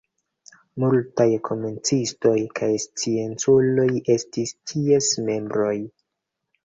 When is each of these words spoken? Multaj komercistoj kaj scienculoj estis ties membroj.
Multaj 0.83 1.27
komercistoj 1.49 2.33
kaj 2.59 2.71
scienculoj 2.85 3.87
estis 4.17 4.55
ties 4.73 5.11
membroj. 5.29 5.77